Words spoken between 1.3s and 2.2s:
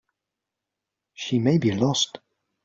may be lost.